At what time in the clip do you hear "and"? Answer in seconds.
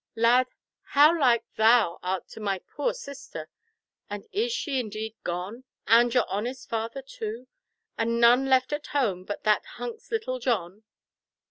4.09-4.25